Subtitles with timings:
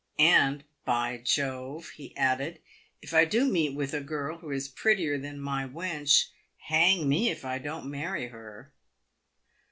[0.17, 2.57] And, by Jove!" he added,
[3.03, 7.29] "if I do meet with a girl who is prettier than my wench, hang me
[7.29, 8.71] if I don't marry her."